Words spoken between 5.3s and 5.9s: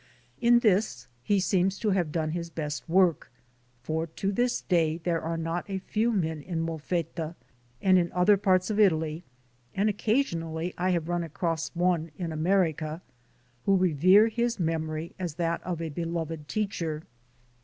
not a